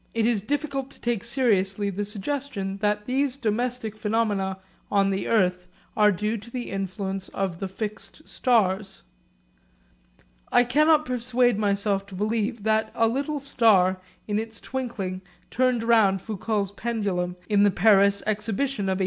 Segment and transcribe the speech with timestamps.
[0.15, 4.57] It is difficult to take seriously the suggestion that these domestic phenomena
[4.89, 9.03] on the earth are due to the influence of the fixed stars.
[10.51, 16.19] I cannot persuade myself to believe that a little star in its twinkling turned round
[16.19, 18.99] Foucault's pendulum in the Paris Exhibition of 1861.